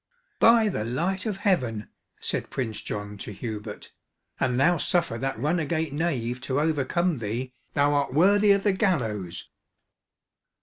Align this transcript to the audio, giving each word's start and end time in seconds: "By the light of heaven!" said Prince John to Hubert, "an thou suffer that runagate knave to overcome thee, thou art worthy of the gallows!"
"By 0.39 0.67
the 0.67 0.83
light 0.83 1.27
of 1.27 1.37
heaven!" 1.37 1.87
said 2.19 2.49
Prince 2.49 2.81
John 2.81 3.19
to 3.19 3.31
Hubert, 3.31 3.93
"an 4.39 4.57
thou 4.57 4.77
suffer 4.77 5.19
that 5.19 5.37
runagate 5.37 5.93
knave 5.93 6.41
to 6.41 6.59
overcome 6.59 7.19
thee, 7.19 7.53
thou 7.75 7.93
art 7.93 8.11
worthy 8.11 8.49
of 8.49 8.63
the 8.63 8.73
gallows!" 8.73 9.51